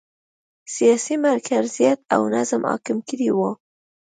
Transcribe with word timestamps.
سیاسي 0.75 1.15
مرکزیت 1.27 1.99
او 2.15 2.21
نظم 2.35 2.61
حاکم 2.69 2.97
کړی 3.09 3.29
و. 3.35 3.39